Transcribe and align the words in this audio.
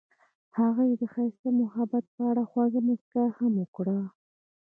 هغې 0.57 0.87
د 1.01 1.03
ښایسته 1.13 1.49
محبت 1.61 2.05
په 2.15 2.21
اړه 2.29 2.43
خوږه 2.51 2.81
موسکا 2.87 3.25
هم 3.37 3.53
وکړه. 3.61 3.97